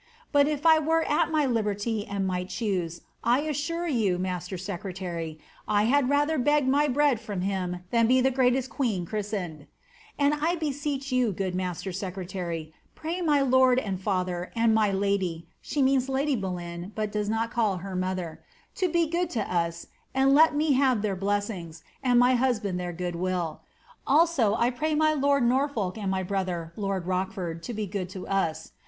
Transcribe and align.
But 0.31 0.47
if 0.47 0.65
I 0.65 0.79
were 0.79 1.03
at 1.03 1.29
my 1.29 1.45
liberty 1.45 2.07
and 2.07 2.25
might 2.25 2.49
choose, 2.49 3.01
I 3.23 3.41
assure 3.41 3.85
you, 3.87 4.17
master 4.17 4.57
secretary, 4.57 5.37
I 5.67 5.83
had 5.83 6.09
rather 6.09 6.39
beg 6.39 6.67
my 6.67 6.87
bread 6.87 7.21
with 7.27 7.43
him 7.43 7.83
than 7.91 8.07
be 8.07 8.19
the 8.19 8.31
greatest 8.31 8.67
queen 8.71 9.05
chrietened, 9.05 9.67
And 10.17 10.33
I 10.33 10.55
beseech 10.55 11.11
yon, 11.11 11.33
good 11.33 11.53
master 11.53 11.91
secretary, 11.93 12.73
pray 12.95 13.21
my 13.21 13.41
lord 13.41 13.77
and 13.77 14.01
father 14.01 14.51
and 14.55 14.73
my 14.73 14.89
lad^ 14.89 15.19
(the 15.61 15.81
means 15.83 16.09
lady 16.09 16.35
BoUfn^ 16.35 16.81
hut 16.81 16.95
the 16.95 17.05
does 17.05 17.29
not 17.29 17.51
call 17.51 17.77
her 17.77 17.95
mother) 17.95 18.41
to 18.73 18.89
be 18.89 19.05
good 19.07 19.29
to 19.29 19.53
us, 19.55 19.85
and 20.15 20.33
let 20.33 20.55
me 20.55 20.71
have 20.71 21.03
their 21.03 21.15
blessings, 21.15 21.83
and 22.01 22.17
my 22.19 22.33
husband 22.33 22.79
their 22.79 22.91
good 22.91 23.15
will. 23.17 23.61
Also, 24.07 24.55
I 24.55 24.71
pray 24.71 24.95
my 24.95 25.13
lord 25.13 25.43
Norfolk 25.43 25.95
and 25.99 26.09
my 26.09 26.23
brother 26.23 26.73
(lord 26.75 27.05
Rochford) 27.05 27.61
to 27.61 27.73
be 27.75 27.85
good 27.85 28.09
to 28.09 28.27
us. 28.27 28.71